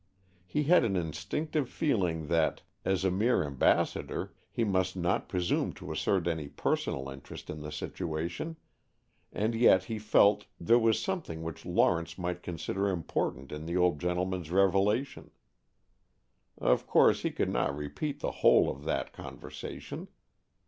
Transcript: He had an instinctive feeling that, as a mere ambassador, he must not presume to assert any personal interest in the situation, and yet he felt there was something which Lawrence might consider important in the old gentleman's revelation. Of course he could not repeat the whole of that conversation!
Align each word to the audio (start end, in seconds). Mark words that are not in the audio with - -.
He 0.47 0.63
had 0.63 0.83
an 0.83 0.95
instinctive 0.95 1.69
feeling 1.69 2.25
that, 2.25 2.63
as 2.83 3.05
a 3.05 3.11
mere 3.11 3.43
ambassador, 3.43 4.33
he 4.49 4.63
must 4.63 4.95
not 4.95 5.29
presume 5.29 5.73
to 5.73 5.91
assert 5.91 6.25
any 6.25 6.47
personal 6.47 7.07
interest 7.07 7.51
in 7.51 7.61
the 7.61 7.71
situation, 7.71 8.57
and 9.31 9.53
yet 9.53 9.83
he 9.83 9.99
felt 9.99 10.45
there 10.59 10.79
was 10.79 10.99
something 10.99 11.43
which 11.43 11.67
Lawrence 11.67 12.17
might 12.17 12.41
consider 12.41 12.89
important 12.89 13.51
in 13.51 13.67
the 13.67 13.77
old 13.77 13.99
gentleman's 13.99 14.49
revelation. 14.49 15.29
Of 16.57 16.87
course 16.87 17.21
he 17.21 17.29
could 17.29 17.49
not 17.49 17.77
repeat 17.77 18.21
the 18.21 18.31
whole 18.41 18.71
of 18.71 18.85
that 18.85 19.13
conversation! 19.13 20.07